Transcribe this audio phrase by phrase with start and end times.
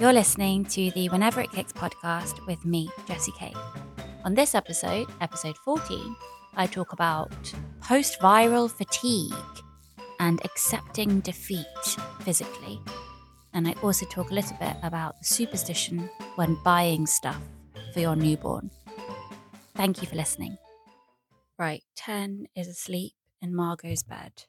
[0.00, 3.56] You're listening to the Whenever It Kicks podcast with me, Jessie Cave.
[4.24, 6.14] On this episode, episode 14,
[6.54, 7.32] I talk about
[7.80, 9.34] post viral fatigue
[10.20, 11.66] and accepting defeat
[12.20, 12.80] physically.
[13.52, 17.42] And I also talk a little bit about the superstition when buying stuff
[17.92, 18.70] for your newborn.
[19.74, 20.58] Thank you for listening.
[21.58, 24.44] Right, 10 is asleep in Margot's bed.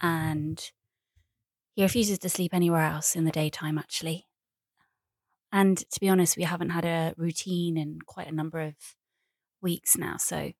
[0.00, 0.58] And
[1.80, 4.26] he refuses to sleep anywhere else in the daytime, actually.
[5.50, 8.74] And to be honest, we haven't had a routine in quite a number of
[9.62, 10.18] weeks now.
[10.18, 10.52] So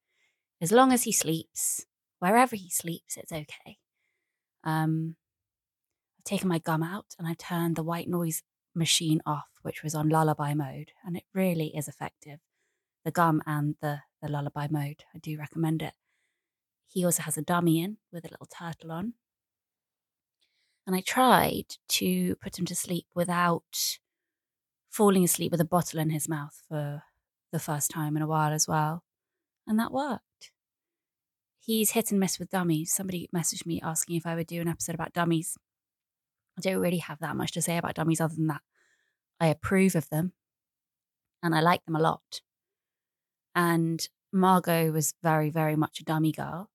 [0.63, 1.85] as long as he sleeps,
[2.21, 3.77] wherever he sleeps, it's okay.
[4.65, 5.17] Um,
[6.19, 8.43] I've taken my gum out and I turned the white noise
[8.75, 12.39] machine off, which was on lullaby mode, and it really is effective.
[13.05, 15.93] The gum and the, the lullaby mode, I do recommend it.
[16.87, 19.13] He also has a dummy in with a little turtle on.
[20.91, 24.01] And I tried to put him to sleep without
[24.91, 27.05] falling asleep with a bottle in his mouth for
[27.52, 29.05] the first time in a while as well.
[29.68, 30.51] And that worked.
[31.61, 32.93] He's hit and miss with dummies.
[32.93, 35.57] Somebody messaged me asking if I would do an episode about dummies.
[36.59, 38.63] I don't really have that much to say about dummies other than that
[39.38, 40.33] I approve of them
[41.41, 42.41] and I like them a lot.
[43.55, 46.68] And Margot was very, very much a dummy girl.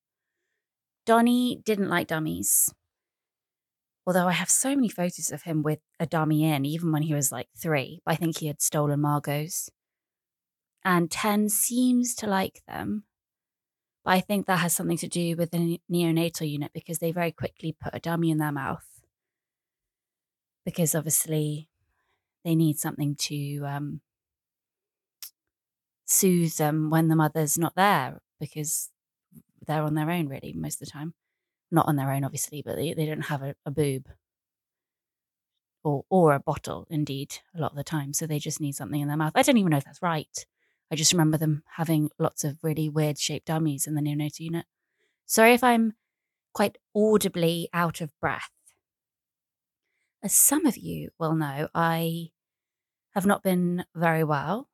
[1.06, 2.74] Donnie didn't like dummies.
[4.08, 7.14] Although I have so many photos of him with a dummy in, even when he
[7.14, 9.70] was like three, I think he had stolen Margot's.
[10.84, 13.06] And 10 seems to like them.
[14.04, 17.32] But I think that has something to do with the neonatal unit because they very
[17.32, 18.86] quickly put a dummy in their mouth.
[20.64, 21.70] Because obviously
[22.44, 24.02] they need something to um,
[26.06, 28.92] soothe them when the mother's not there because
[29.66, 31.16] they're on their own, really, most of the time
[31.76, 34.08] not on their own, obviously, but they, they don't have a, a boob
[35.84, 38.14] or or a bottle, indeed, a lot of the time.
[38.14, 39.34] So they just need something in their mouth.
[39.36, 40.46] I don't even know if that's right.
[40.92, 44.66] I just remember them having lots of really weird shaped dummies in the neonatal unit.
[45.26, 45.94] Sorry if I'm
[46.54, 48.50] quite audibly out of breath.
[50.24, 52.30] As some of you will know, I
[53.14, 54.70] have not been very well.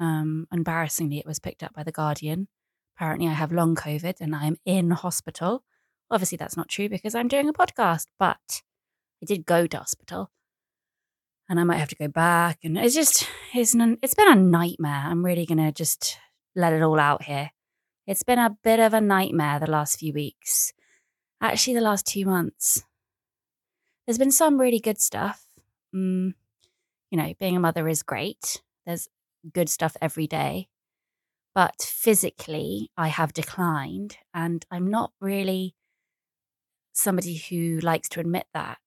[0.00, 2.48] Um, embarrassingly, it was picked up by The Guardian.
[2.96, 5.64] Apparently, I have long COVID and I am in hospital.
[6.10, 8.62] Obviously, that's not true because I'm doing a podcast, but
[9.22, 10.30] I did go to hospital
[11.48, 12.58] and I might have to go back.
[12.62, 15.04] And it's just, it's, an, it's been a nightmare.
[15.06, 16.18] I'm really going to just
[16.54, 17.50] let it all out here.
[18.06, 20.72] It's been a bit of a nightmare the last few weeks.
[21.40, 22.84] Actually, the last two months.
[24.06, 25.42] There's been some really good stuff.
[25.94, 26.34] Mm,
[27.10, 28.62] you know, being a mother is great.
[28.84, 29.08] There's
[29.52, 30.68] good stuff every day.
[31.54, 35.74] But physically, I have declined and I'm not really
[36.94, 38.78] somebody who likes to admit that.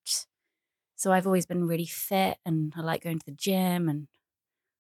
[0.96, 3.88] So I've always been really fit and I like going to the gym.
[3.88, 4.08] And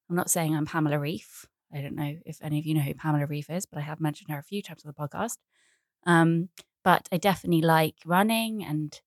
[0.09, 1.45] I'm not saying I'm Pamela Reif.
[1.71, 3.99] I don't know if any of you know who Pamela Reif is, but I have
[3.99, 5.37] mentioned her a few times on the podcast.
[6.05, 6.49] Um,
[6.83, 8.99] but I definitely like running and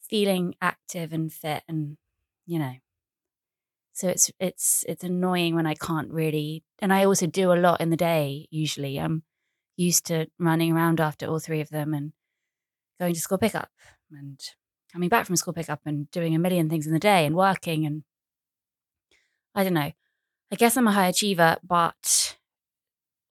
[0.00, 1.96] feeling active and fit and,
[2.46, 2.74] you know.
[3.94, 7.80] So it's it's it's annoying when I can't really and I also do a lot
[7.80, 9.00] in the day usually.
[9.00, 9.24] I'm
[9.76, 12.12] used to running around after all three of them and
[12.98, 13.70] going to school pickup
[14.10, 14.40] and
[14.92, 17.86] coming back from school pickup and doing a million things in the day and working
[17.86, 18.02] and
[19.54, 19.92] I don't know.
[20.52, 22.36] I guess I'm a high achiever, but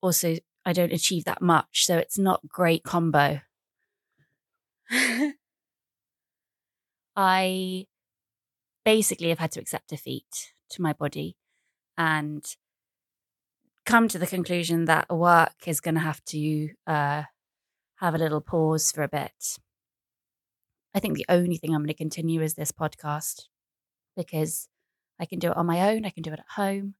[0.02, 3.40] also I don't achieve that much, so it's not great combo.
[7.16, 7.86] I
[8.84, 11.36] basically have had to accept defeat to my body
[11.96, 12.44] and
[13.84, 17.22] come to the conclusion that work is going to have to uh,
[18.00, 19.58] have a little pause for a bit.
[20.94, 23.44] I think the only thing I'm going to continue is this podcast
[24.16, 24.68] because
[25.20, 26.94] I can do it on my own, I can do it at home.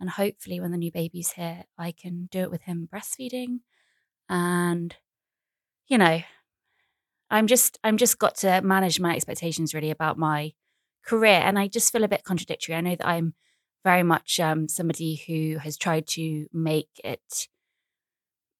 [0.00, 3.60] And hopefully, when the new baby's here, I can do it with him breastfeeding.
[4.28, 4.96] And,
[5.86, 6.22] you know,
[7.30, 10.52] I'm just, I'm just got to manage my expectations really about my
[11.06, 11.40] career.
[11.44, 12.74] And I just feel a bit contradictory.
[12.74, 13.34] I know that I'm
[13.84, 17.48] very much um, somebody who has tried to make it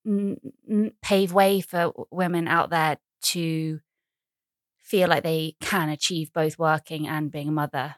[0.07, 3.81] n- pave way for women out there to
[4.83, 7.97] feel like they can achieve both working and being a mother.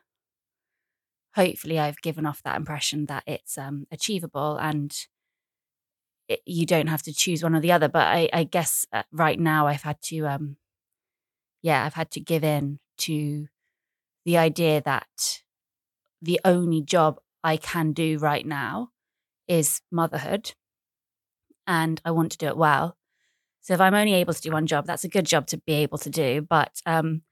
[1.34, 4.94] Hopefully, I've given off that impression that it's um, achievable and
[6.28, 7.88] it, you don't have to choose one or the other.
[7.88, 10.56] But I, I guess uh, right now I've had to, um,
[11.62, 13.48] yeah, I've had to give in to
[14.24, 15.42] the idea that
[16.22, 18.90] the only job I can do right now
[19.48, 20.52] is motherhood
[21.66, 22.96] and I want to do it well.
[23.60, 25.72] So if I'm only able to do one job, that's a good job to be
[25.74, 26.42] able to do.
[26.42, 27.22] But um,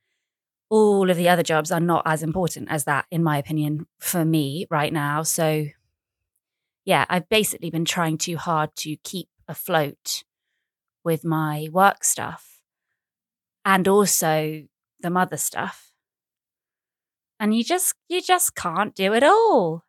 [0.71, 4.25] all of the other jobs are not as important as that, in my opinion, for
[4.25, 5.23] me right now.
[5.23, 5.67] So,
[6.87, 10.25] yeah, I've basically been trying too hard to keep afloat
[11.05, 12.63] with my work stuff
[13.65, 14.65] and also
[15.01, 15.93] the mother stuff.
[17.39, 19.85] And you just you just can't do it all.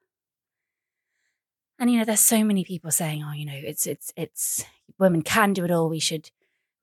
[1.80, 4.66] And you know, there's so many people saying, "Oh, you know, it's it's it's
[5.00, 5.90] women can do it all.
[5.90, 6.30] We should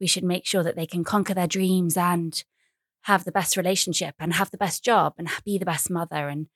[0.00, 2.42] we should make sure that they can conquer their dreams and
[3.02, 6.48] have the best relationship and have the best job and be the best mother and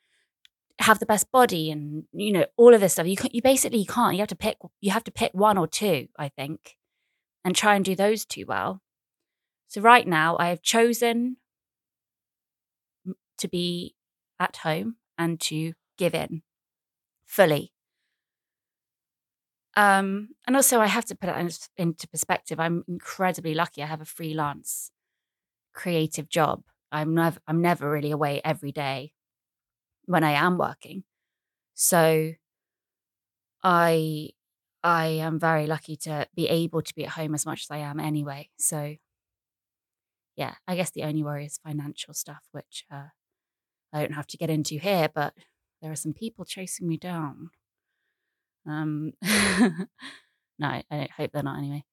[0.81, 3.07] have the best body and you know all of this stuff.
[3.07, 4.15] You you basically can't.
[4.15, 6.77] You have to pick you have to pick one or two i think
[7.45, 8.81] and try and do those two well.
[9.69, 11.37] So right now i have chosen
[13.39, 13.95] to be
[14.41, 16.43] at home and to give in
[17.27, 17.74] fully
[19.77, 24.01] um and also i have to put it into perspective i'm incredibly lucky i have
[24.01, 24.93] a freelance
[25.75, 26.63] creative job.
[26.91, 29.13] I'm never I'm never really away every day
[30.07, 31.05] when I am working.
[31.75, 32.33] So
[33.63, 34.31] I
[34.83, 37.79] I am very lucky to be able to be at home as much as I
[37.79, 38.51] am anyway.
[38.59, 38.97] So
[40.37, 43.09] yeah, I guess the only worry is financial stuff, which uh,
[43.93, 45.35] I don't have to get into here, but
[45.81, 47.51] there are some people chasing me down.
[48.67, 49.89] Um, no,
[50.91, 51.85] I hope they're not anyway.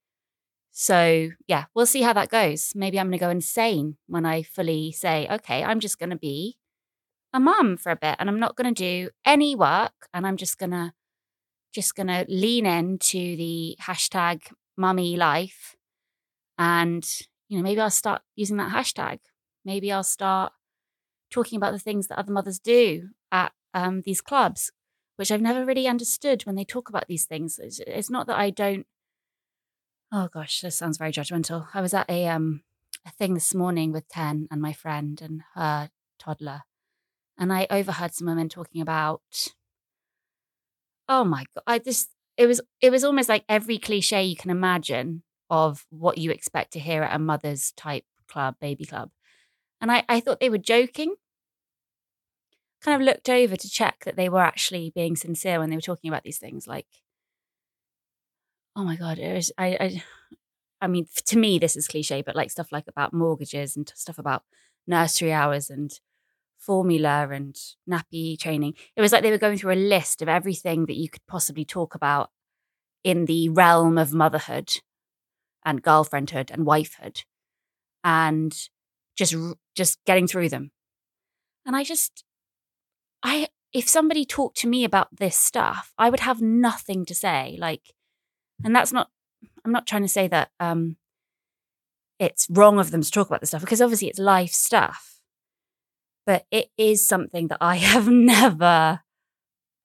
[0.71, 2.71] So, yeah, we'll see how that goes.
[2.75, 6.15] Maybe I'm going to go insane when I fully say, okay, I'm just going to
[6.15, 6.57] be
[7.33, 10.37] a mum for a bit and I'm not going to do any work and I'm
[10.37, 10.93] just going to
[11.73, 14.41] just going to lean into the hashtag
[14.77, 15.75] mummy life
[16.57, 17.07] and
[17.47, 19.19] you know maybe I'll start using that hashtag.
[19.63, 20.53] Maybe I'll start
[21.29, 24.71] talking about the things that other mothers do at um, these clubs,
[25.21, 27.59] which I've never really understood when they talk about these things.
[27.59, 28.87] It's, it's not that I don't
[30.11, 31.67] Oh gosh, this sounds very judgmental.
[31.75, 32.63] I was at a um
[33.05, 36.63] a thing this morning with Ten and my friend and her toddler,
[37.37, 39.21] and I overheard some women talking about.
[41.07, 41.63] Oh my god!
[41.67, 45.21] I just it was it was almost like every cliche you can imagine
[45.51, 49.11] of what you expect to hear at a mother's type club, baby club,
[49.79, 51.13] and I I thought they were joking.
[52.83, 55.81] Kind of looked over to check that they were actually being sincere when they were
[55.81, 56.87] talking about these things, like
[58.75, 60.03] oh my god, it was I, I
[60.81, 64.17] I mean, to me, this is cliche, but like stuff like about mortgages and stuff
[64.17, 64.43] about
[64.87, 65.91] nursery hours and
[66.57, 67.55] formula and
[67.89, 68.75] nappy training.
[68.95, 71.65] It was like they were going through a list of everything that you could possibly
[71.65, 72.29] talk about
[73.03, 74.79] in the realm of motherhood
[75.65, 77.23] and girlfriendhood and wifehood
[78.03, 78.69] and
[79.15, 79.35] just
[79.75, 80.71] just getting through them.
[81.65, 82.23] And I just
[83.23, 87.57] I if somebody talked to me about this stuff, I would have nothing to say.
[87.59, 87.93] Like
[88.63, 89.09] and that's not,
[89.65, 90.97] I'm not trying to say that um,
[92.19, 95.19] it's wrong of them to talk about this stuff because obviously it's life stuff.
[96.25, 99.01] But it is something that I have never,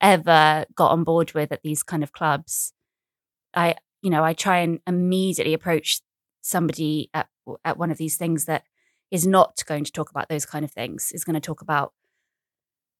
[0.00, 2.72] ever got on board with at these kind of clubs.
[3.54, 6.00] I, you know, I try and immediately approach
[6.42, 7.28] somebody at,
[7.64, 8.64] at one of these things that
[9.10, 11.92] is not going to talk about those kind of things, is going to talk about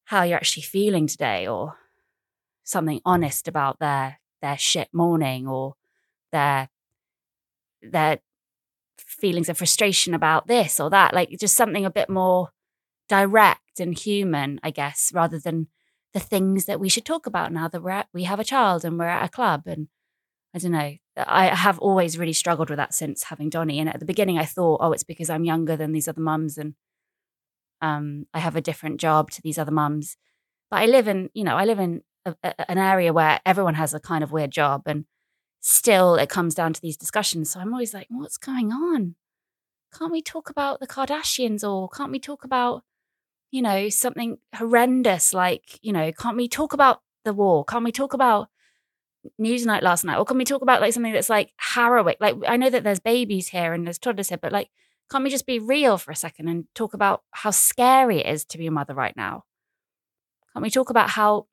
[0.07, 1.77] how you're actually feeling today or
[2.63, 5.75] something honest about their their shit morning or
[6.31, 6.69] their
[7.81, 8.19] their
[8.97, 12.49] feelings of frustration about this or that like just something a bit more
[13.09, 15.67] direct and human i guess rather than
[16.13, 18.85] the things that we should talk about now that we're at, we have a child
[18.85, 19.87] and we're at a club and
[20.53, 23.79] i don't know i have always really struggled with that since having donnie.
[23.79, 26.57] And at the beginning i thought oh it's because i'm younger than these other mums
[26.57, 26.75] and
[27.81, 30.17] um, i have a different job to these other mums
[30.69, 33.75] but i live in you know i live in a, a, an area where everyone
[33.75, 35.05] has a kind of weird job and
[35.61, 37.51] still it comes down to these discussions.
[37.51, 39.15] So I'm always like, what's going on?
[39.97, 42.83] Can't we talk about the Kardashians or can't we talk about,
[43.51, 47.65] you know, something horrendous like, you know, can't we talk about the war?
[47.65, 48.49] Can't we talk about
[49.41, 50.17] Newsnight last night?
[50.17, 52.15] Or can we talk about like something that's like harrowing?
[52.19, 54.69] Like I know that there's babies here and there's toddlers here, but like
[55.11, 58.45] can't we just be real for a second and talk about how scary it is
[58.45, 59.43] to be a mother right now?
[60.53, 61.47] Can't we talk about how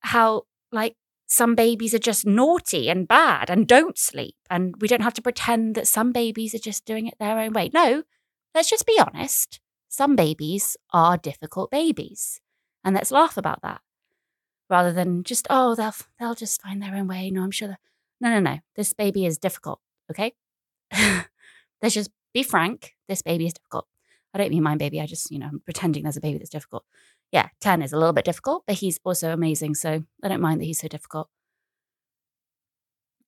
[0.00, 0.96] how like
[1.26, 4.36] some babies are just naughty and bad and don't sleep.
[4.50, 7.52] And we don't have to pretend that some babies are just doing it their own
[7.52, 7.70] way.
[7.72, 8.02] No,
[8.54, 9.60] let's just be honest.
[9.88, 12.40] Some babies are difficult babies.
[12.84, 13.80] And let's laugh about that
[14.68, 17.30] rather than just, oh, they'll, they'll just find their own way.
[17.30, 17.78] No, I'm sure.
[18.20, 18.58] No, no, no.
[18.76, 19.80] This baby is difficult.
[20.10, 20.34] Okay.
[21.82, 22.94] let's just be frank.
[23.08, 23.86] This baby is difficult.
[24.34, 25.00] I don't mean my baby.
[25.00, 26.84] I just, you know, I'm pretending there's a baby that's difficult
[27.34, 29.74] yeah, 10 is a little bit difficult, but he's also amazing.
[29.74, 31.28] So I don't mind that he's so difficult.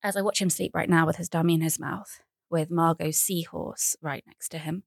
[0.00, 3.18] As I watch him sleep right now with his dummy in his mouth, with Margot's
[3.18, 4.84] seahorse right next to him,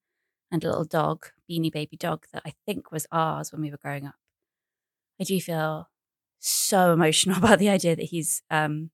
[0.49, 3.77] and a little dog, beanie baby dog, that I think was ours when we were
[3.77, 4.15] growing up.
[5.19, 5.89] I do feel
[6.39, 8.91] so emotional about the idea that he's um,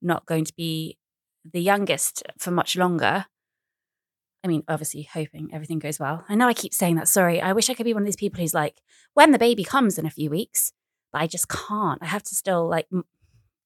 [0.00, 0.96] not going to be
[1.44, 3.26] the youngest for much longer.
[4.44, 6.24] I mean, obviously, hoping everything goes well.
[6.28, 7.08] I know I keep saying that.
[7.08, 7.40] Sorry.
[7.40, 8.82] I wish I could be one of these people who's like,
[9.14, 10.72] when the baby comes in a few weeks,
[11.10, 12.02] but I just can't.
[12.02, 12.86] I have to still like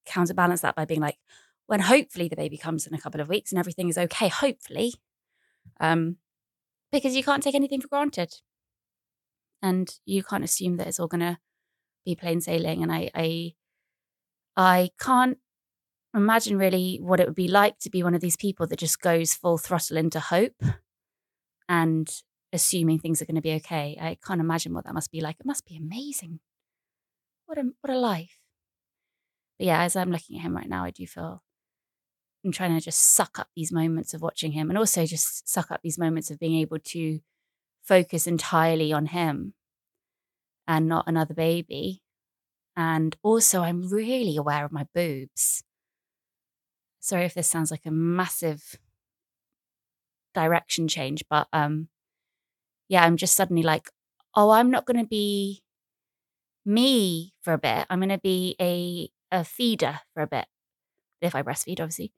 [0.07, 1.19] counterbalance that by being like,
[1.67, 4.95] when hopefully the baby comes in a couple of weeks and everything is okay, hopefully,
[5.81, 6.17] um,
[6.93, 8.37] because you can't take anything for granted,
[9.61, 11.39] and you can't assume that it's all going to
[12.07, 12.83] be plain sailing.
[12.83, 13.55] And I, I,
[14.57, 15.39] I can't
[16.19, 19.01] imagine really what it would be like to be one of these people that just
[19.01, 20.63] goes full throttle into hope
[21.69, 22.09] and
[22.53, 23.97] assuming things are going to be okay.
[24.01, 25.37] I can't imagine what that must be like.
[25.41, 26.41] It must be amazing.
[27.47, 28.39] What a what a life.
[29.59, 31.43] But yeah, as I'm looking at him right now, I do feel
[32.45, 35.71] I'm trying to just suck up these moments of watching him and also just suck
[35.71, 37.21] up these moments of being able to
[37.83, 39.55] focus entirely on him
[40.67, 42.03] and not another baby.
[42.77, 45.65] And also, I'm really aware of my boobs.
[47.09, 48.79] Sorry if this sounds like a massive
[50.35, 51.89] direction change, but um,
[52.89, 53.91] yeah, I'm just suddenly like,
[54.35, 55.63] oh, I'm not going to be
[56.65, 57.87] me for a bit.
[57.89, 60.47] I'm going to be a a feeder for a bit
[61.21, 62.13] if I breastfeed, obviously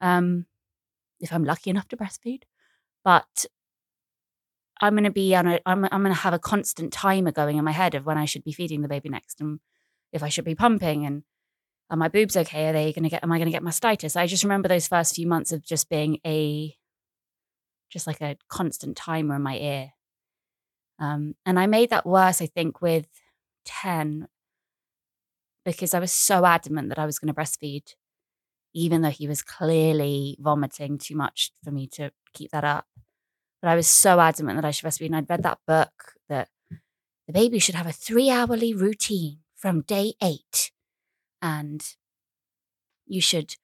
[0.00, 0.46] um,
[1.20, 2.42] if I'm lucky enough to breastfeed.
[3.04, 3.46] But
[4.80, 7.56] I'm going to be on a, I'm, I'm going to have a constant timer going
[7.56, 9.60] in my head of when I should be feeding the baby next and
[10.12, 11.22] if I should be pumping and
[11.90, 12.68] are my boobs okay?
[12.68, 14.16] Are they going to get, am I going to get mastitis?
[14.16, 16.74] I just remember those first few months of just being a,
[17.90, 19.92] just like a constant timer in my ear.
[20.98, 23.06] Um, and I made that worse, I think, with
[23.66, 24.28] 10
[25.64, 27.94] because I was so adamant that I was going to breastfeed
[28.76, 32.86] even though he was clearly vomiting too much for me to keep that up.
[33.62, 35.06] But I was so adamant that I should breastfeed.
[35.06, 36.50] And I'd read that book that
[37.26, 40.72] the baby should have a three hourly routine from day eight.
[41.42, 41.84] And
[43.06, 43.56] you should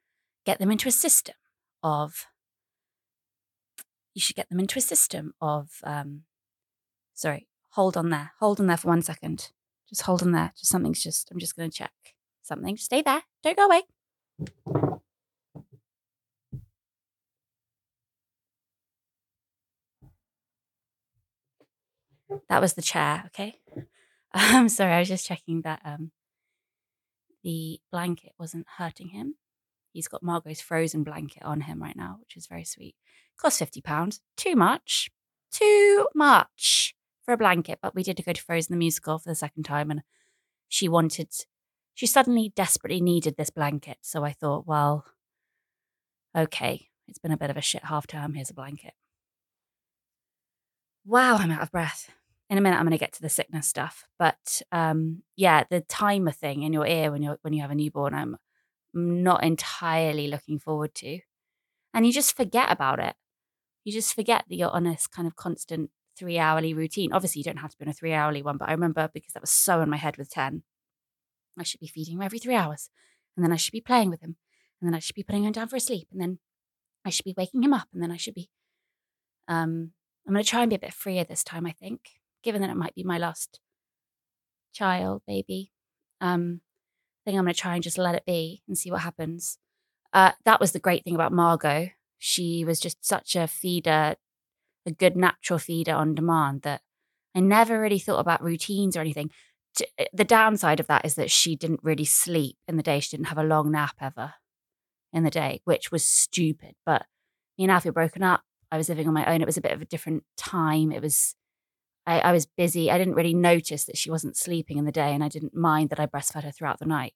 [0.45, 1.35] get them into a system
[1.83, 2.26] of,
[4.14, 6.23] you should get them into a system of, um,
[7.14, 8.33] sorry, hold on there.
[8.41, 9.50] Hold on there for one second.
[9.88, 10.52] Just hold on there.
[10.57, 11.93] Just something's just, I'm just going to check
[12.43, 12.76] something.
[12.76, 13.23] Stay there.
[13.43, 13.83] Don't go away.
[22.49, 23.61] That was the chair, okay?
[24.33, 26.11] I'm sorry, I was just checking that um,
[27.43, 29.35] the blanket wasn't hurting him.
[29.93, 32.95] He's got Margot's frozen blanket on him right now, which is very sweet.
[33.39, 34.21] Cost fifty pounds.
[34.37, 35.11] Too much.
[35.51, 36.95] Too much
[37.25, 37.79] for a blanket.
[37.83, 40.03] But we did go to Frozen the musical for the second time, and
[40.69, 41.29] she wanted.
[41.95, 45.05] She suddenly desperately needed this blanket, so I thought, well,
[46.35, 48.33] okay, it's been a bit of a shit half term.
[48.33, 48.95] Here's a blanket.
[51.05, 52.11] Wow, I'm out of breath
[52.52, 55.80] in a minute I'm going to get to the sickness stuff, but um, yeah, the
[55.80, 58.37] timer thing in your ear when you when you have a newborn, I'm
[58.92, 61.21] not entirely looking forward to,
[61.94, 63.16] and you just forget about it.
[63.85, 67.14] You just forget that you're on this kind of constant three hourly routine.
[67.14, 69.32] Obviously, you don't have to be on a three hourly one, but I remember because
[69.32, 70.62] that was so in my head with ten,
[71.59, 72.90] I should be feeding him every three hours,
[73.35, 74.37] and then I should be playing with him,
[74.78, 76.38] and then I should be putting him down for a sleep, and then
[77.02, 78.50] I should be waking him up, and then I should be.
[79.49, 79.92] Um,
[80.26, 81.64] I'm going to try and be a bit freer this time.
[81.64, 82.11] I think
[82.43, 83.61] given that it might be my last
[84.73, 85.71] child, baby,
[86.21, 86.61] um,
[87.25, 89.59] I think I'm going to try and just let it be and see what happens.
[90.13, 91.91] Uh, that was the great thing about Margot.
[92.19, 94.17] She was just such a feeder,
[94.87, 96.83] a good natural feeder on demand that
[97.35, 99.31] I never really thought about routines or anything.
[99.99, 103.01] Eh, the downside of that is that she didn't really sleep in the day.
[103.01, 104.35] She didn't have a long nap ever
[105.13, 106.75] in the day, which was stupid.
[106.85, 107.07] But
[107.57, 108.43] me and Alfie were broken up.
[108.71, 109.43] I was living on my own.
[109.43, 110.93] It was a bit of a different time.
[110.93, 111.35] It was
[112.06, 112.90] I, I was busy.
[112.90, 115.90] I didn't really notice that she wasn't sleeping in the day, and I didn't mind
[115.90, 117.14] that I breastfed her throughout the night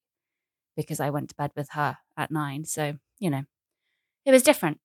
[0.76, 2.64] because I went to bed with her at nine.
[2.64, 3.44] So, you know,
[4.24, 4.78] it was different.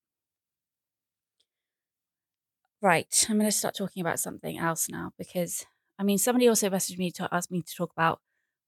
[2.81, 3.27] Right.
[3.29, 5.65] I'm going to start talking about something else now because,
[5.99, 8.21] I mean, somebody also messaged me to ask me to talk about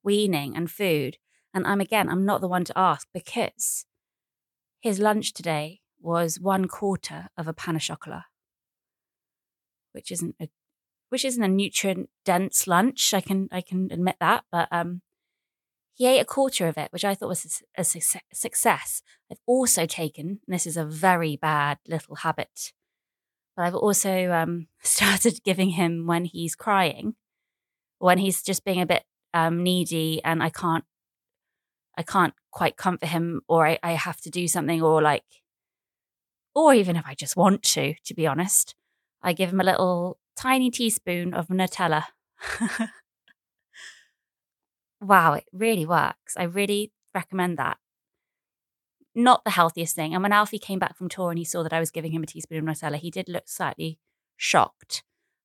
[0.03, 1.17] weaning and food.
[1.53, 3.85] And I'm again, I'm not the one to ask because
[4.81, 8.25] his lunch today was one quarter of a pain au chocolat,
[9.93, 10.49] which isn't a
[11.13, 13.13] which isn't a nutrient dense lunch.
[13.13, 15.03] I can I can admit that, but um,
[15.93, 19.03] he ate a quarter of it, which I thought was a, success.
[19.31, 22.73] I've also taken, this is a very bad little habit,
[23.55, 27.13] but I've also um, started giving him when he's crying,
[27.99, 29.03] when he's just being a bit
[29.35, 30.83] um, needy, and I can't
[31.95, 35.43] I can't quite comfort him, or I, I have to do something, or like,
[36.55, 38.73] or even if I just want to, to be honest.
[39.21, 42.05] I give him a little tiny teaspoon of Nutella.
[45.01, 46.35] wow, it really works.
[46.37, 47.77] I really recommend that.
[49.15, 50.13] Not the healthiest thing.
[50.13, 52.23] And when Alfie came back from tour and he saw that I was giving him
[52.23, 53.99] a teaspoon of Nutella, he did look slightly
[54.37, 55.03] shocked.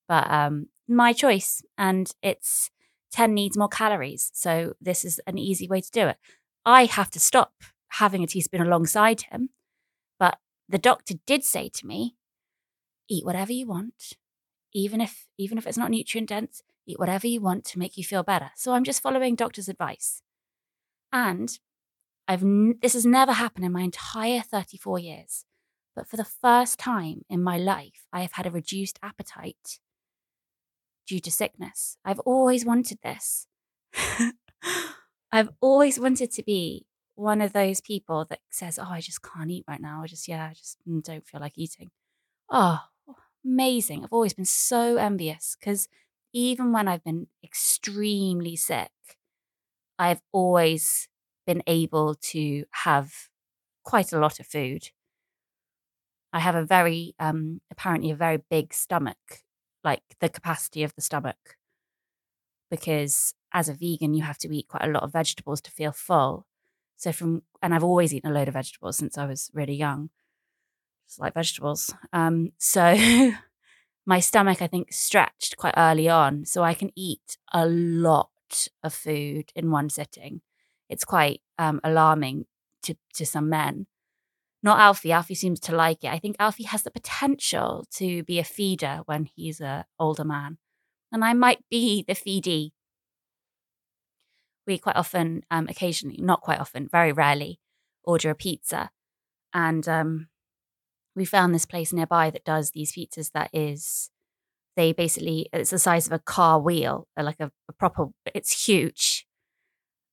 [0.09, 1.62] But um, my choice.
[1.76, 2.71] And it's
[3.12, 4.30] 10 needs more calories.
[4.35, 6.16] So this is an easy way to do it.
[6.64, 7.52] I have to stop
[7.88, 9.50] having a teaspoon alongside him.
[10.18, 12.16] But the doctor did say to me,
[13.09, 14.14] eat whatever you want,
[14.75, 18.05] even if even if it's not nutrient dense, eat whatever you want to make you
[18.05, 18.51] feel better.
[18.57, 20.23] So I'm just following doctor's advice.
[21.13, 21.59] And
[22.27, 25.45] I've n- this has never happened in my entire 34 years.
[25.97, 29.81] But for the first time in my life, I have had a reduced appetite
[31.07, 31.97] due to sickness.
[32.05, 33.47] I've always wanted this.
[35.33, 39.51] I've always wanted to be one of those people that says, Oh, I just can't
[39.51, 40.03] eat right now.
[40.03, 41.91] I just, yeah, I just mm, don't feel like eating.
[42.51, 42.81] Oh,
[43.49, 44.05] amazing.
[44.05, 45.88] I've always been so envious because
[46.33, 48.90] even when I've been extremely sick,
[49.99, 51.09] I've always
[51.47, 53.12] been able to have
[53.85, 54.90] quite a lot of food.
[56.33, 59.43] I have a very, um, apparently, a very big stomach,
[59.83, 61.57] like the capacity of the stomach,
[62.71, 65.93] because as a vegan, you have to eat quite a lot of vegetables to feel
[65.93, 66.47] full.
[66.97, 70.11] So, from, and I've always eaten a load of vegetables since I was really young,
[71.09, 71.93] just like vegetables.
[72.12, 72.97] Um, so,
[74.07, 76.45] my stomach, I think, stretched quite early on.
[76.45, 80.43] So, I can eat a lot of food in one sitting.
[80.88, 82.47] It's quite um, alarming
[82.83, 83.87] to, to some men.
[84.62, 85.12] Not Alfie.
[85.12, 86.12] Alfie seems to like it.
[86.12, 90.59] I think Alfie has the potential to be a feeder when he's an older man.
[91.12, 92.73] And I might be the feedee.
[94.67, 97.61] We quite often, um, occasionally, not quite often, very rarely,
[98.03, 98.91] order a pizza.
[99.55, 100.29] And um,
[101.15, 104.11] we found this place nearby that does these pizzas that is
[104.77, 109.27] they basically it's the size of a car wheel like a, a, proper it's huge.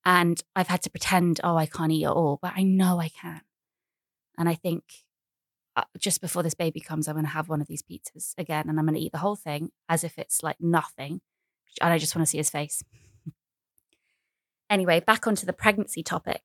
[0.03, 3.09] And i've had to pretend oh i can't eat at all but i know i
[3.09, 3.41] can.
[4.37, 4.83] And i think
[5.75, 8.67] uh, just before this baby comes i'm going to have one of these pizzas again
[8.67, 11.21] and i'm going to eat the whole thing as if it's like nothing
[11.81, 12.83] and i just want to see his face.
[14.67, 16.41] Anyway back onto the pregnancy topic.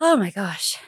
[0.00, 0.78] Oh my gosh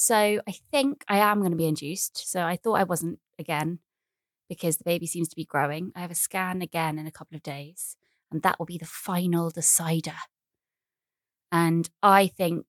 [0.00, 3.78] so i think i am going to be induced so i thought i wasn't again
[4.50, 5.92] because the baby seems to be growing.
[5.94, 7.96] I have a scan again in a couple of days,
[8.32, 10.16] and that will be the final decider.
[11.52, 12.66] And I think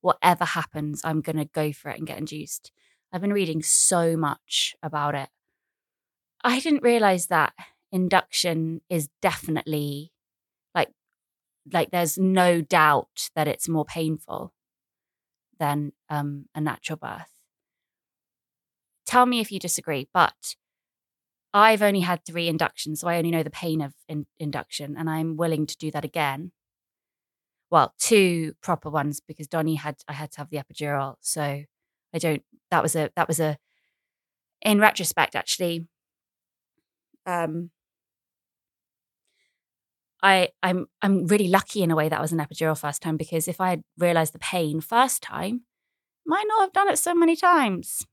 [0.00, 2.70] whatever happens, I'm going to go for it and get induced.
[3.12, 5.28] I've been reading so much about it.
[6.44, 7.52] I didn't realize that
[7.90, 10.12] induction is definitely
[10.76, 10.90] like
[11.72, 14.52] like there's no doubt that it's more painful
[15.58, 17.30] than um, a natural birth.
[19.06, 20.56] Tell me if you disagree, but
[21.54, 25.08] I've only had three inductions, so I only know the pain of in- induction, and
[25.08, 26.52] I'm willing to do that again.
[27.70, 32.18] Well, two proper ones because Donnie had I had to have the epidural, so I
[32.18, 32.42] don't.
[32.70, 33.58] That was a that was a.
[34.62, 35.86] In retrospect, actually,
[37.26, 37.70] um,
[40.26, 43.46] I I'm I'm really lucky in a way that was an epidural first time because
[43.46, 45.62] if I had realized the pain first time,
[46.26, 48.04] might not have done it so many times.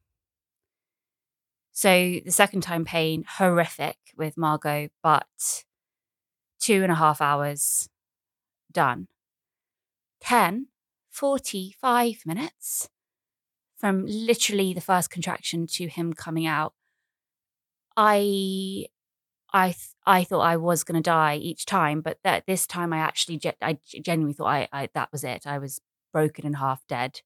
[1.71, 5.63] So the second time pain, horrific with Margot, but
[6.59, 7.89] two and a half hours
[8.71, 9.07] done.
[10.21, 10.67] 10,
[11.09, 12.89] 45 minutes
[13.75, 16.75] from literally the first contraction to him coming out.
[17.97, 18.85] I
[19.53, 22.97] I I thought I was going to die each time, but that this time I
[22.97, 25.45] actually I genuinely thought I, I that was it.
[25.45, 25.79] I was
[26.11, 27.21] broken and half, dead.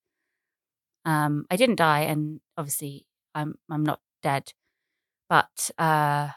[1.05, 4.53] Um, I didn't die, and obviously I'm I'm not dead.
[5.29, 6.29] But uh,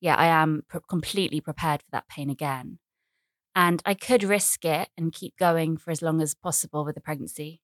[0.00, 2.78] yeah, I am pr- completely prepared for that pain again.
[3.56, 7.00] And I could risk it and keep going for as long as possible with the
[7.00, 7.60] pregnancy.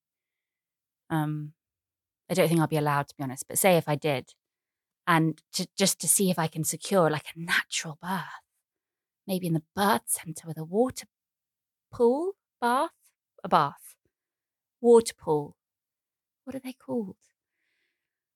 [1.10, 1.52] Um,
[2.30, 4.34] I don't think I'll be allowed to be honest, but say if I did,
[5.10, 8.44] and to, just to see if I can secure like a natural birth,
[9.26, 11.06] maybe in the birth center with a water
[11.92, 12.90] pool, bath,
[13.42, 13.96] a bath,
[14.80, 15.56] water pool.
[16.44, 17.16] What are they called?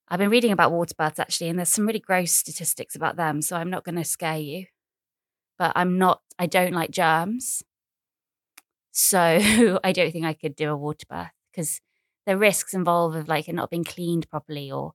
[0.08, 3.40] I've been reading about water baths actually, and there's some really gross statistics about them.
[3.40, 4.66] So I'm not going to scare you,
[5.56, 7.62] but I'm not, I don't like germs.
[8.90, 9.20] So
[9.84, 11.80] I don't think I could do a water bath because
[12.26, 14.94] the risks involved of like it not being cleaned properly or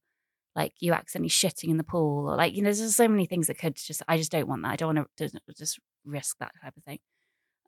[0.60, 3.48] like you accidentally shitting in the pool or like, you know, there's so many things
[3.48, 4.74] that could just, I just don't want that.
[4.74, 7.00] I don't want to just risk that type of thing.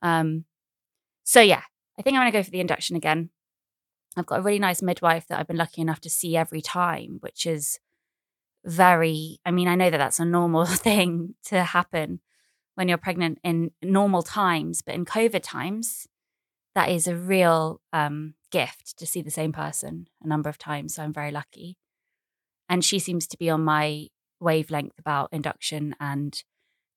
[0.02, 0.44] Um,
[1.24, 1.62] so yeah,
[1.98, 3.30] I think I'm going to go for the induction again.
[4.18, 7.20] I've got a really nice midwife that I've been lucky enough to see every time,
[7.22, 7.80] which is
[8.66, 12.20] very, I mean, I know that that's a normal thing to happen
[12.76, 16.08] when you're pregnant in normal times, but in COVID times,
[16.76, 20.96] that is a real um, gift to see the same person a number of times.
[20.96, 21.78] So I'm very lucky.
[22.72, 24.08] And she seems to be on my
[24.40, 26.42] wavelength about induction and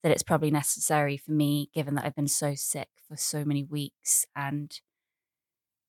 [0.05, 3.65] that it's probably necessary for me, given that I've been so sick for so many
[3.65, 4.25] weeks.
[4.37, 4.73] And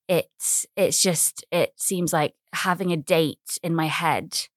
[0.07, 4.47] it's it's just it seems like having a date in my head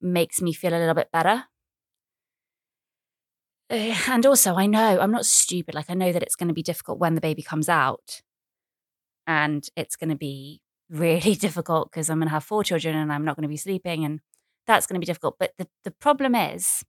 [0.00, 1.44] makes me feel a little bit better.
[3.68, 5.74] Eh, and also, I know I'm not stupid.
[5.74, 8.22] Like, I know that it's going to be difficult when the baby comes out.
[9.26, 13.12] And it's going to be really difficult because I'm going to have four children and
[13.12, 14.04] I'm not going to be sleeping.
[14.04, 14.20] And
[14.66, 15.36] that's going to be difficult.
[15.38, 16.84] But the, the problem is,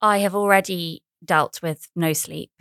[0.00, 2.52] I have already dealt with no sleep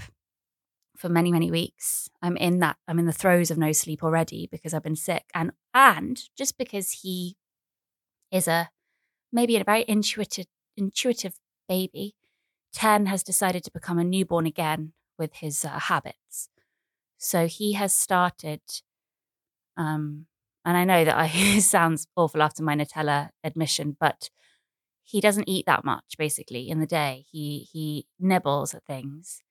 [0.97, 2.09] for many, many weeks.
[2.21, 5.25] I'm in that, I'm in the throes of no sleep already because I've been sick.
[5.33, 7.35] And and just because he
[8.31, 8.69] is a
[9.31, 11.35] maybe a very intuitive intuitive
[11.67, 12.15] baby,
[12.73, 16.49] Ten has decided to become a newborn again with his uh, habits.
[17.17, 18.61] So he has started
[19.77, 20.27] um,
[20.65, 21.27] and I know that I
[21.59, 24.29] sounds awful after my Nutella admission, but
[25.03, 27.25] he doesn't eat that much basically in the day.
[27.31, 29.41] He he nibbles at things.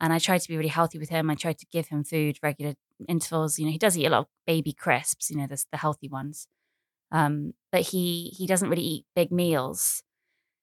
[0.00, 1.30] And I try to be really healthy with him.
[1.30, 2.74] I try to give him food, regular
[3.08, 3.58] intervals.
[3.58, 6.08] You know, he does eat a lot of baby crisps, you know, the, the healthy
[6.08, 6.48] ones.
[7.12, 10.02] Um, but he he doesn't really eat big meals.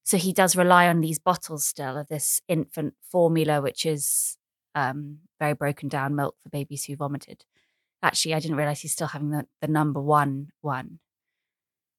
[0.03, 4.37] So he does rely on these bottles still of this infant formula, which is
[4.75, 7.45] um, very broken down milk for babies who vomited.
[8.01, 10.99] Actually, I didn't realize he's still having the, the number one one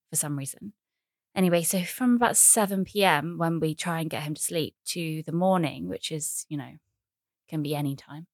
[0.09, 0.73] for some reason.
[1.35, 5.23] Anyway, so from about 7 p.m., when we try and get him to sleep, to
[5.25, 6.73] the morning, which is, you know,
[7.49, 8.27] can be any time,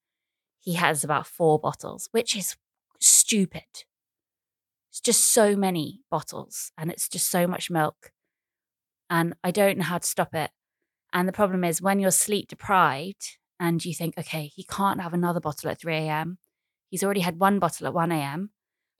[0.60, 2.56] he has about four bottles, which is
[2.98, 3.84] stupid.
[4.90, 8.12] It's just so many bottles and it's just so much milk.
[9.10, 10.50] And I don't know how to stop it.
[11.12, 15.14] And the problem is when you're sleep deprived and you think, okay, he can't have
[15.14, 16.38] another bottle at 3 a.m.
[16.90, 18.50] He's already had one bottle at 1 a.m.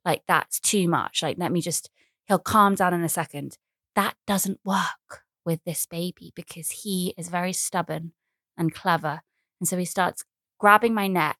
[0.05, 1.21] Like, that's too much.
[1.21, 1.89] Like, let me just,
[2.27, 3.57] he'll calm down in a second.
[3.95, 8.11] That doesn't work with this baby because he is very stubborn
[8.57, 9.21] and clever.
[9.59, 10.23] And so he starts
[10.59, 11.37] grabbing my neck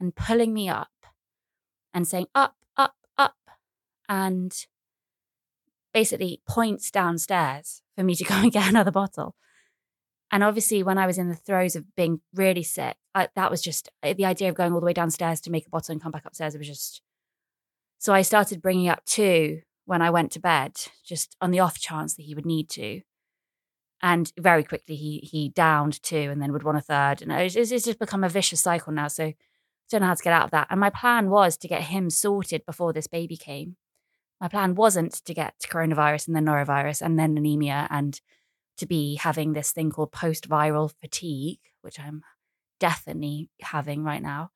[0.00, 0.88] and pulling me up
[1.92, 3.36] and saying, up, up, up.
[4.08, 4.54] And
[5.92, 9.34] basically points downstairs for me to go and get another bottle.
[10.30, 13.62] And obviously, when I was in the throes of being really sick, I, that was
[13.62, 16.02] just uh, the idea of going all the way downstairs to make a bottle and
[16.02, 16.54] come back upstairs.
[16.54, 17.02] It was just
[17.98, 21.78] so I started bringing up two when I went to bed, just on the off
[21.78, 23.02] chance that he would need to.
[24.02, 27.56] And very quickly, he he downed two, and then would want a third, and it's,
[27.56, 29.08] it's just become a vicious cycle now.
[29.08, 29.34] So I
[29.90, 30.66] don't know how to get out of that.
[30.70, 33.76] And my plan was to get him sorted before this baby came.
[34.40, 38.20] My plan wasn't to get coronavirus and then norovirus and then anemia and
[38.78, 42.22] to be having this thing called post viral fatigue, which I'm
[42.78, 44.50] definitely having right now.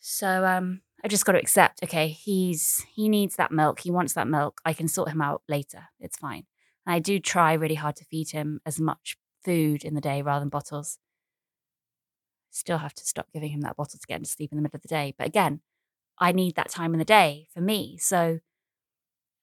[0.00, 3.80] So um I just got to accept, okay, he's he needs that milk.
[3.80, 4.60] He wants that milk.
[4.64, 5.88] I can sort him out later.
[6.00, 6.44] It's fine.
[6.84, 10.22] And I do try really hard to feed him as much food in the day
[10.22, 10.98] rather than bottles.
[12.50, 14.62] Still have to stop giving him that bottle to get him to sleep in the
[14.62, 15.14] middle of the day.
[15.16, 15.60] But again,
[16.18, 17.96] I need that time in the day for me.
[17.98, 18.40] So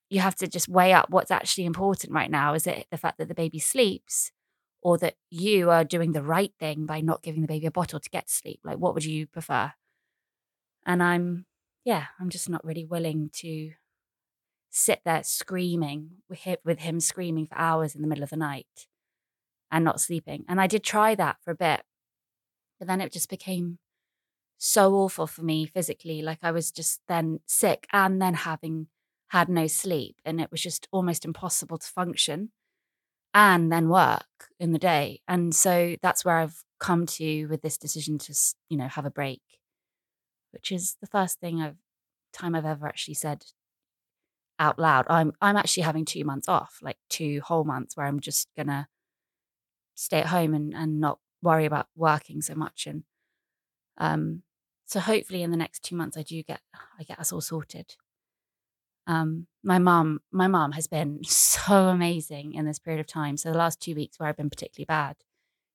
[0.08, 2.54] you have to just weigh up what's actually important right now.
[2.54, 4.30] Is it the fact that the baby sleeps
[4.82, 7.98] or that you are doing the right thing by not giving the baby a bottle
[7.98, 8.60] to get to sleep?
[8.64, 9.72] Like, what would you prefer?
[10.84, 11.46] And I'm,
[11.84, 13.72] yeah, I'm just not really willing to
[14.70, 18.86] sit there screaming with him, screaming for hours in the middle of the night
[19.72, 20.44] and not sleeping.
[20.48, 21.82] And I did try that for a bit,
[22.78, 23.78] but then it just became
[24.58, 26.22] so awful for me physically.
[26.22, 28.86] Like I was just then sick and then having
[29.28, 32.50] had no sleep and it was just almost impossible to function
[33.34, 35.20] and then work in the day.
[35.28, 38.34] And so that's where I've come to with this decision to,
[38.68, 39.42] you know, have a break,
[40.52, 41.76] which is the first thing I've
[42.32, 43.44] time I've ever actually said
[44.58, 45.06] out loud.
[45.08, 48.88] I'm I'm actually having two months off, like two whole months where I'm just gonna
[49.94, 52.86] stay at home and, and not worry about working so much.
[52.86, 53.04] And
[53.98, 54.42] um
[54.86, 56.60] so hopefully in the next two months I do get
[56.98, 57.96] I get us all sorted.
[59.06, 63.36] Um, my mom, my mom has been so amazing in this period of time.
[63.36, 65.16] So the last two weeks where I've been particularly bad,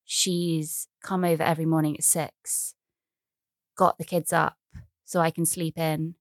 [0.04, 2.74] she's come over every morning at six,
[3.76, 4.56] got the kids up
[5.04, 6.14] so I can sleep in,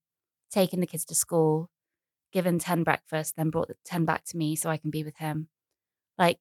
[0.51, 1.69] taken the kids to school,
[2.31, 5.17] given 10 breakfast, then brought the 10 back to me so I can be with
[5.17, 5.47] him.
[6.17, 6.39] Like,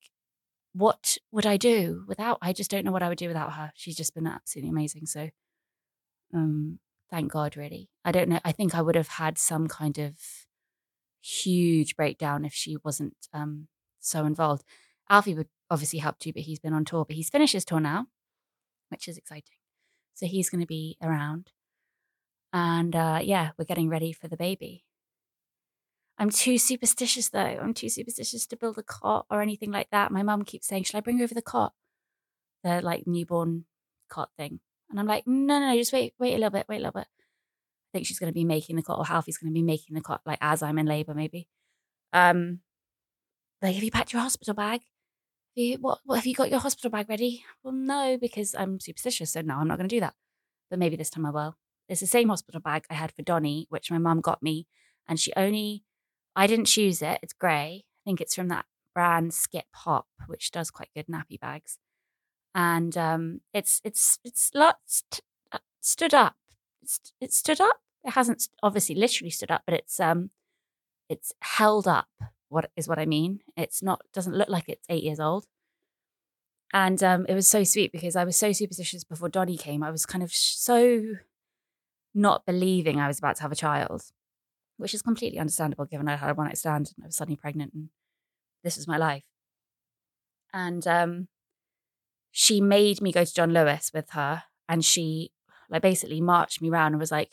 [0.72, 2.38] what would I do without?
[2.40, 3.72] I just don't know what I would do without her.
[3.74, 5.06] She's just been absolutely amazing.
[5.06, 5.30] So,
[6.32, 6.78] um,
[7.10, 7.88] thank God, really.
[8.04, 8.40] I don't know.
[8.44, 10.14] I think I would have had some kind of
[11.20, 13.68] huge breakdown if she wasn't um,
[14.00, 14.64] so involved.
[15.08, 17.04] Alfie would obviously help too, but he's been on tour.
[17.04, 18.06] But he's finished his tour now,
[18.88, 19.56] which is exciting.
[20.14, 21.50] So he's going to be around.
[22.52, 24.84] And uh, yeah, we're getting ready for the baby.
[26.18, 27.40] I'm too superstitious though.
[27.40, 30.12] I'm too superstitious to build a cot or anything like that.
[30.12, 31.72] My mum keeps saying, Should I bring over the cot?
[32.62, 33.64] The like newborn
[34.10, 34.60] cot thing.
[34.90, 37.00] And I'm like, No, no, no, just wait, wait a little bit, wait a little
[37.00, 37.06] bit.
[37.90, 39.94] I think she's going to be making the cot, or Alfie's going to be making
[39.94, 41.48] the cot, like as I'm in labor, maybe.
[42.12, 42.60] Um,
[43.60, 44.80] like, have you packed your hospital bag?
[44.80, 47.44] Have you, what, what have you got your hospital bag ready?
[47.62, 50.14] Well, no, because I'm superstitious, so no, I'm not going to do that.
[50.70, 51.56] But maybe this time I will.
[51.88, 54.68] It's the same hospital bag I had for Donnie, which my mum got me,
[55.08, 55.82] and she only,
[56.36, 57.18] I didn't choose it.
[57.22, 57.84] It's grey.
[57.84, 61.78] I think it's from that brand Skip Hop, which does quite good nappy bags,
[62.54, 65.02] and um, it's it's it's lots
[65.52, 66.36] uh, stood up.
[67.20, 67.80] It stood up.
[68.04, 70.30] It hasn't obviously literally stood up, but it's um,
[71.08, 72.08] it's held up.
[72.48, 73.40] What is what I mean?
[73.56, 75.46] It's not doesn't look like it's eight years old.
[76.72, 79.82] And um, it was so sweet because I was so superstitious before Donnie came.
[79.82, 81.16] I was kind of so
[82.14, 84.02] not believing I was about to have a child,
[84.76, 87.72] which is completely understandable given I had one night stand and I was suddenly pregnant
[87.74, 87.88] and
[88.62, 89.24] this was my life.
[90.52, 91.28] And um,
[92.30, 95.32] she made me go to John Lewis with her and she
[95.70, 97.30] like basically marched me around and was like,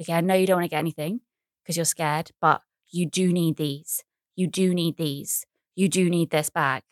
[0.00, 1.20] okay, I know you don't want to get anything
[1.62, 4.02] because you're scared, but you do need these.
[4.36, 5.44] You do need these.
[5.74, 6.82] You do need this bag.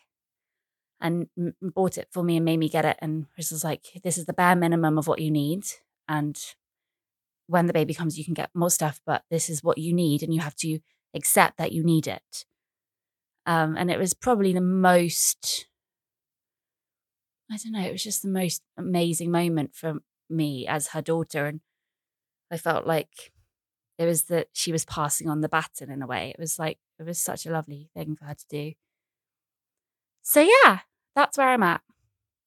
[1.01, 2.97] And m- bought it for me and made me get it.
[2.99, 5.65] And was like, this is the bare minimum of what you need.
[6.07, 6.37] And
[7.47, 10.21] when the baby comes, you can get more stuff, but this is what you need,
[10.21, 10.79] and you have to
[11.15, 12.45] accept that you need it.
[13.45, 15.65] Um, and it was probably the most,
[17.51, 19.95] I don't know, it was just the most amazing moment for
[20.29, 21.45] me as her daughter.
[21.45, 21.61] And
[22.51, 23.31] I felt like
[23.97, 26.29] it was that she was passing on the baton in a way.
[26.29, 28.73] It was like, it was such a lovely thing for her to do.
[30.21, 30.79] So, yeah,
[31.15, 31.81] that's where I'm at.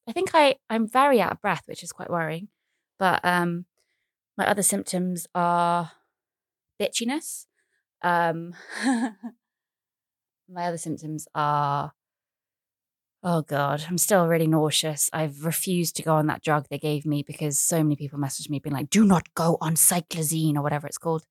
[0.09, 2.49] I think I, I'm very out of breath, which is quite worrying.
[2.99, 3.67] But um,
[4.37, 5.93] my other symptoms are
[6.81, 7.47] bitchiness.
[8.03, 8.55] Um,
[10.49, 11.93] my other symptoms are,
[13.23, 15.09] oh God, I'm still really nauseous.
[15.13, 18.51] I've refused to go on that drug they gave me because so many people messaged
[18.51, 21.25] me being like, do not go on cyclizine or whatever it's called.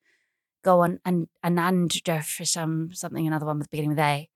[0.63, 4.29] Go on an anandra for some something, another one with beginning with A,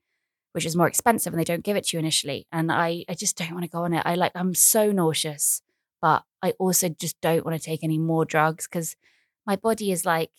[0.51, 2.47] which is more expensive and they don't give it to you initially.
[2.51, 4.03] And I, I just don't want to go on it.
[4.05, 5.61] I like, I'm so nauseous
[6.05, 8.95] but I also just don't want to take any more drugs because
[9.43, 10.29] my body is like,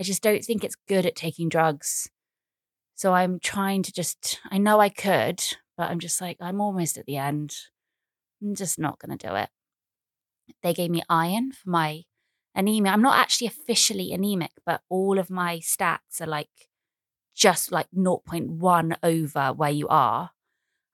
[0.00, 2.10] I just don't think it's good at taking drugs.
[2.96, 5.44] So I'm trying to just, I know I could,
[5.80, 7.56] but I'm just like, I'm almost at the end.
[8.42, 9.48] I'm just not going to do it.
[10.62, 12.02] They gave me iron for my
[12.54, 12.92] anemia.
[12.92, 16.68] I'm not actually officially anemic, but all of my stats are like
[17.34, 20.32] just like 0.1 over where you are.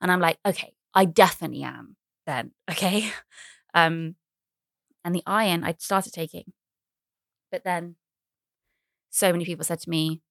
[0.01, 2.53] And I'm like, okay, I definitely am then.
[2.71, 3.11] Okay.
[3.75, 4.15] Um,
[5.05, 6.53] and the iron I started taking.
[7.51, 7.97] But then
[9.11, 10.23] so many people said to me,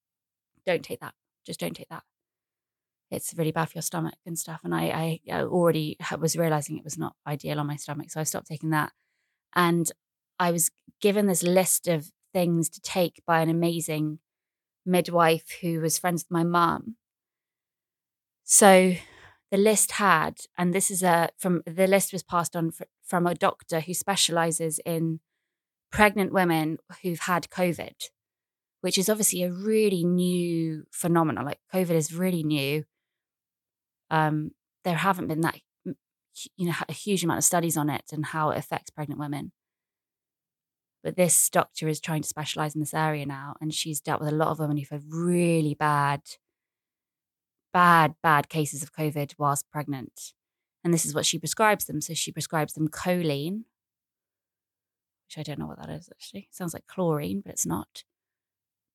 [0.65, 1.13] don't take that.
[1.45, 2.03] Just don't take that.
[3.15, 4.61] It's really bad for your stomach and stuff.
[4.63, 8.11] And I, I, already was realizing it was not ideal on my stomach.
[8.11, 8.91] So I stopped taking that.
[9.55, 9.91] And
[10.39, 10.69] I was
[11.01, 14.19] given this list of things to take by an amazing
[14.85, 16.97] midwife who was friends with my mum.
[18.43, 18.95] So
[19.51, 22.71] the list had, and this is a from the list was passed on
[23.03, 25.19] from a doctor who specializes in
[25.91, 28.09] pregnant women who've had COVID,
[28.81, 31.45] which is obviously a really new phenomenon.
[31.45, 32.83] Like COVID is really new.
[34.09, 34.51] Um,
[34.83, 35.59] there haven't been that,
[36.57, 39.51] you know, a huge amount of studies on it and how it affects pregnant women.
[41.03, 44.29] But this doctor is trying to specialize in this area now, and she's dealt with
[44.29, 46.21] a lot of women who've had really bad
[47.75, 50.31] bad, bad cases of COVID whilst pregnant.
[50.81, 51.99] And this is what she prescribes them.
[51.99, 53.63] So she prescribes them choline,
[55.27, 56.47] which I don't know what that is actually.
[56.51, 58.05] Sounds like chlorine, but it's not.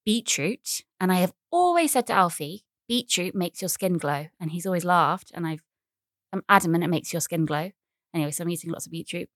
[0.06, 0.84] Beetroot.
[0.98, 4.26] And I have always said to Alfie, beetroot makes your skin glow.
[4.40, 5.30] And he's always laughed.
[5.32, 5.62] And I've,
[6.32, 7.70] I'm adamant it makes your skin glow.
[8.12, 9.28] Anyway, so I'm eating lots of beetroot.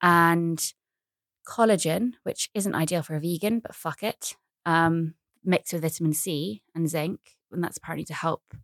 [0.00, 0.72] And
[1.48, 6.62] collagen, which isn't ideal for a vegan, but fuck it, um, mixed with vitamin C
[6.76, 7.18] and zinc.
[7.50, 8.54] And that's apparently to help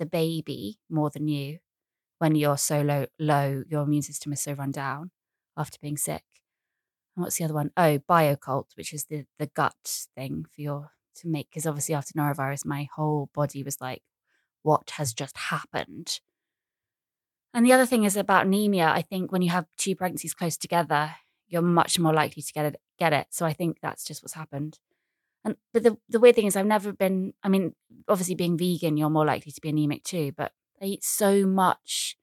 [0.00, 1.58] the baby more than you
[2.18, 5.12] when you're so low, low, your immune system is so run down
[5.56, 6.24] after being sick.
[7.14, 7.70] And what's the other one?
[7.76, 12.12] Oh, Bio-Kult, which is the the gut thing for your to make because obviously after
[12.14, 14.02] norovirus, my whole body was like,
[14.62, 16.20] what has just happened?
[17.54, 18.86] And the other thing is about anemia.
[18.86, 21.14] I think when you have two pregnancies close together,
[21.48, 22.76] you're much more likely to get it.
[22.98, 23.26] Get it.
[23.30, 24.78] So I think that's just what's happened.
[25.44, 27.74] And but the the weird thing is I've never been I mean,
[28.08, 32.16] obviously being vegan, you're more likely to be anemic too, but I eat so much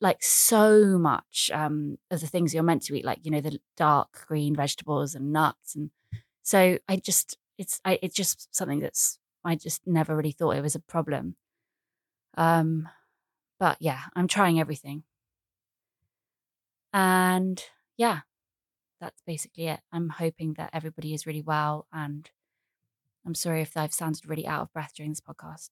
[0.00, 3.58] like so much um of the things you're meant to eat, like, you know, the
[3.76, 5.90] dark green vegetables and nuts and
[6.42, 10.62] so I just it's I it's just something that's I just never really thought it
[10.62, 11.36] was a problem.
[12.36, 12.88] Um
[13.58, 15.04] but yeah, I'm trying everything.
[16.92, 17.62] And
[17.96, 18.20] yeah,
[19.00, 19.80] that's basically it.
[19.92, 22.30] I'm hoping that everybody is really well and
[23.26, 25.70] I'm sorry if I've sounded really out of breath during this podcast.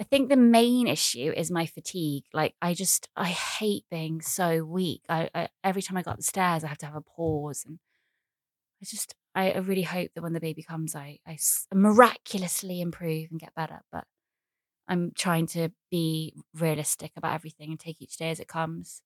[0.00, 2.24] I think the main issue is my fatigue.
[2.32, 5.02] Like I just I hate being so weak.
[5.10, 7.64] I, I every time I go up the stairs, I have to have a pause,
[7.66, 7.78] and
[8.82, 11.18] I just I, I really hope that when the baby comes, I
[11.72, 13.80] miraculously improve and get better.
[13.92, 14.04] But
[14.88, 19.02] I'm trying to be realistic about everything and take each day as it comes.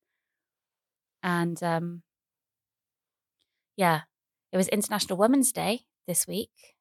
[1.23, 2.03] And um,
[3.77, 4.03] yeah,
[4.53, 6.77] it was International Women's Day this week,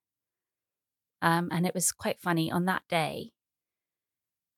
[1.21, 3.31] um, and it was quite funny on that day.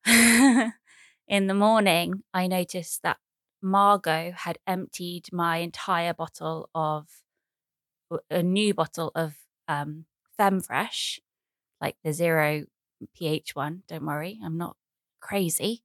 [0.06, 3.18] in the morning, I noticed that
[3.62, 7.08] Margot had emptied my entire bottle of
[8.30, 9.34] a new bottle of
[9.68, 10.04] um,
[10.38, 11.20] Femfresh,
[11.80, 12.64] like the zero
[13.14, 13.82] pH one.
[13.88, 14.76] Don't worry, I'm not
[15.20, 15.82] crazy.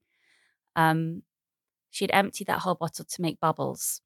[0.76, 1.22] Um,
[1.90, 4.00] she'd emptied that whole bottle to make bubbles.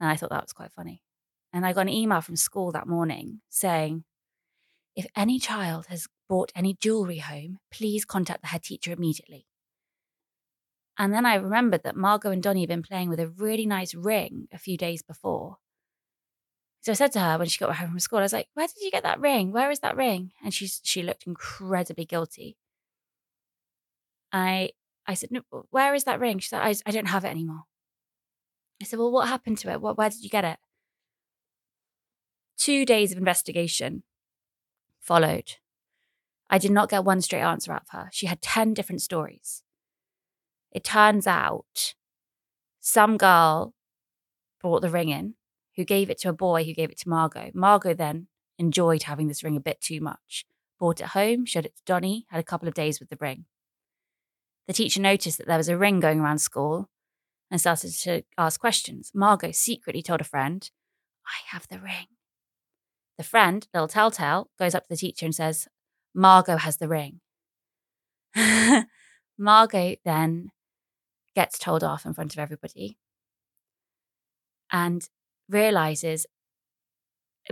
[0.00, 1.02] And I thought that was quite funny.
[1.52, 4.04] And I got an email from school that morning saying,
[4.96, 9.46] if any child has brought any jewellery home, please contact the head teacher immediately.
[10.98, 13.94] And then I remembered that Margot and Donnie had been playing with a really nice
[13.94, 15.56] ring a few days before.
[16.82, 18.66] So I said to her when she got home from school, I was like, Where
[18.66, 19.52] did you get that ring?
[19.52, 20.32] Where is that ring?
[20.44, 22.56] And she, she looked incredibly guilty.
[24.32, 24.70] I,
[25.06, 26.40] I said, no, Where is that ring?
[26.40, 27.64] She said, I, I don't have it anymore.
[28.80, 29.80] I said, Well, what happened to it?
[29.80, 30.58] What, where did you get it?
[32.58, 34.02] Two days of investigation
[35.00, 35.52] followed.
[36.50, 38.08] I did not get one straight answer out of her.
[38.12, 39.62] She had 10 different stories.
[40.72, 41.94] It turns out
[42.80, 43.74] some girl
[44.60, 45.34] brought the ring in
[45.76, 47.50] who gave it to a boy who gave it to Margot.
[47.54, 50.44] Margot then enjoyed having this ring a bit too much,
[50.78, 53.46] brought it home, showed it to Donnie, had a couple of days with the ring.
[54.66, 56.88] The teacher noticed that there was a ring going around school
[57.50, 59.10] and started to ask questions.
[59.14, 60.70] Margot secretly told a friend,
[61.26, 62.06] I have the ring.
[63.18, 65.68] The friend, little telltale, goes up to the teacher and says,
[66.14, 67.20] Margot has the ring.
[69.38, 70.50] Margot then
[71.34, 72.98] gets told off in front of everybody
[74.70, 75.08] and
[75.48, 76.26] realizes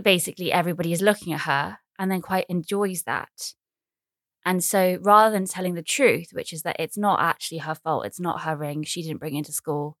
[0.01, 3.53] basically everybody is looking at her and then quite enjoys that.
[4.45, 8.05] And so rather than telling the truth, which is that it's not actually her fault,
[8.05, 9.97] it's not her ring, she didn't bring it into school.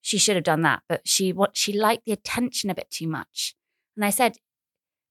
[0.00, 3.08] She should have done that, but she what she liked the attention a bit too
[3.08, 3.56] much.
[3.96, 4.36] And I said,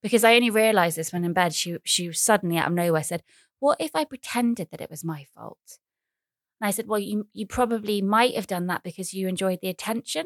[0.01, 3.23] because I only realized this when in bed, she she suddenly out of nowhere said,
[3.59, 5.79] What if I pretended that it was my fault?
[6.61, 9.67] And I said, Well, you you probably might have done that because you enjoyed the
[9.67, 10.25] attention.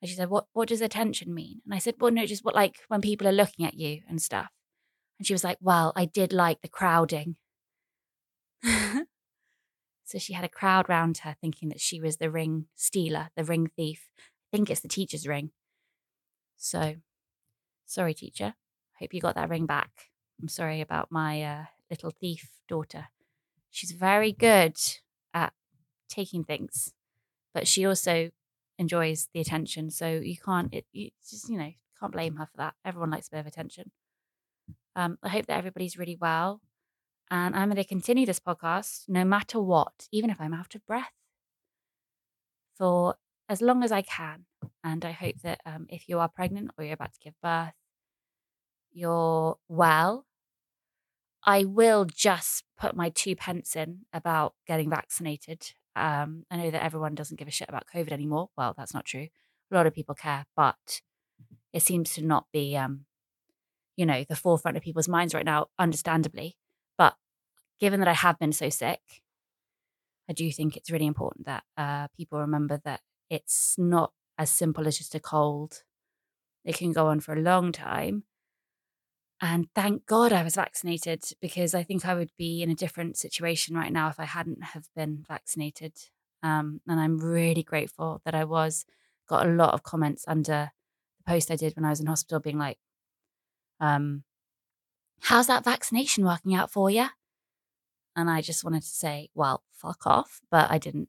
[0.00, 1.62] And she said, What what does attention mean?
[1.64, 4.20] And I said, Well, no, just what like when people are looking at you and
[4.20, 4.48] stuff.
[5.18, 7.36] And she was like, Well, I did like the crowding.
[10.04, 13.44] so she had a crowd round her thinking that she was the ring stealer, the
[13.44, 14.08] ring thief.
[14.18, 15.50] I think it's the teacher's ring.
[16.56, 16.96] So
[17.86, 18.54] sorry, teacher.
[18.98, 19.90] Hope you got that ring back.
[20.40, 23.08] I'm sorry about my uh, little thief daughter.
[23.70, 24.76] She's very good
[25.34, 25.52] at
[26.08, 26.92] taking things,
[27.54, 28.30] but she also
[28.78, 29.90] enjoys the attention.
[29.90, 32.74] So you can't, it, you just, you know, can't blame her for that.
[32.84, 33.90] Everyone likes a bit of attention.
[34.94, 36.60] Um, I hope that everybody's really well.
[37.30, 40.86] And I'm going to continue this podcast no matter what, even if I'm out of
[40.86, 41.12] breath,
[42.78, 43.16] for
[43.48, 44.44] as long as I can.
[44.84, 47.72] And I hope that um, if you are pregnant or you're about to give birth,
[48.92, 50.26] you're well.
[51.44, 55.72] I will just put my two pence in about getting vaccinated.
[55.96, 58.50] Um, I know that everyone doesn't give a shit about COVID anymore.
[58.56, 59.28] Well, that's not true.
[59.70, 61.00] A lot of people care, but
[61.72, 63.06] it seems to not be, um,
[63.96, 66.56] you know, the forefront of people's minds right now, understandably.
[66.98, 67.16] But
[67.80, 69.00] given that I have been so sick,
[70.28, 73.00] I do think it's really important that uh, people remember that
[73.30, 75.82] it's not as simple as just a cold.
[76.64, 78.24] It can go on for a long time.
[79.40, 83.18] And thank God I was vaccinated because I think I would be in a different
[83.18, 85.92] situation right now if I hadn't have been vaccinated.
[86.42, 88.86] Um, and I'm really grateful that I was.
[89.28, 90.70] Got a lot of comments under
[91.18, 92.78] the post I did when I was in hospital, being like,
[93.80, 94.22] um,
[95.22, 97.08] "How's that vaccination working out for you?"
[98.14, 101.08] And I just wanted to say, "Well, fuck off," but I didn't.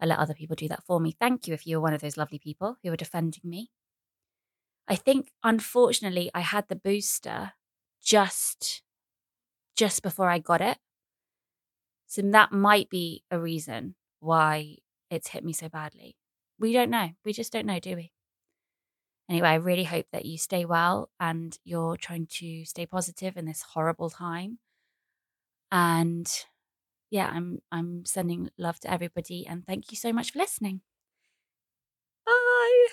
[0.00, 1.12] I let other people do that for me.
[1.12, 3.70] Thank you if you were one of those lovely people who were defending me.
[4.88, 7.52] I think unfortunately I had the booster
[8.02, 8.82] just
[9.76, 10.78] just before I got it.
[12.06, 14.78] So that might be a reason why
[15.10, 16.16] it's hit me so badly.
[16.58, 17.10] We don't know.
[17.24, 18.12] We just don't know, do we?
[19.28, 23.44] Anyway, I really hope that you stay well and you're trying to stay positive in
[23.44, 24.58] this horrible time.
[25.70, 26.30] And
[27.10, 30.82] yeah, I'm I'm sending love to everybody and thank you so much for listening.
[32.24, 32.88] Bye.